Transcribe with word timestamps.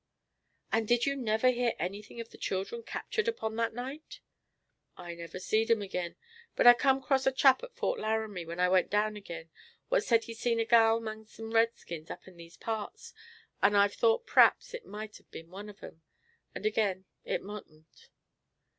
"And 0.71 0.87
did 0.87 1.05
you 1.05 1.15
never 1.15 1.51
hear 1.51 1.73
anything 1.77 2.19
of 2.19 2.31
the 2.31 2.37
children 2.39 2.81
captured 2.81 3.27
upon 3.27 3.55
that 3.57 3.71
night?" 3.75 4.19
"I 4.97 5.13
never 5.13 5.37
seed 5.39 5.69
'em 5.69 5.83
agin; 5.83 6.15
but 6.55 6.65
I 6.65 6.73
come 6.73 7.03
'cross 7.03 7.27
a 7.27 7.31
chap 7.31 7.61
at 7.61 7.75
Fort 7.75 7.99
Laramie 7.99 8.47
when 8.47 8.59
I 8.59 8.67
went 8.67 8.89
down 8.89 9.15
agin, 9.15 9.51
what 9.89 10.03
said 10.03 10.23
he'd 10.23 10.39
seen 10.39 10.59
a 10.59 10.65
gal 10.65 10.99
'mong 10.99 11.27
some 11.27 11.49
the 11.49 11.55
redskins 11.55 12.09
up 12.09 12.27
in 12.27 12.35
these 12.35 12.57
parts, 12.57 13.13
and 13.61 13.77
I've 13.77 13.93
thought 13.93 14.25
p'r'aps 14.25 14.73
it 14.73 14.87
mought 14.87 15.19
be 15.29 15.43
one 15.43 15.69
of 15.69 15.83
'em, 15.83 16.01
and 16.55 16.65
agin 16.65 17.05
it 17.23 17.43
moughtn't." 17.43 18.09